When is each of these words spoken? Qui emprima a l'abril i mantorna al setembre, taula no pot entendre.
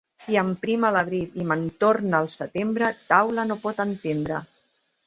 Qui 0.27 0.37
emprima 0.41 0.87
a 0.89 0.95
l'abril 0.95 1.35
i 1.43 1.45
mantorna 1.51 2.17
al 2.23 2.33
setembre, 2.39 2.91
taula 3.13 3.47
no 3.53 3.63
pot 3.69 3.87
entendre. 3.89 4.43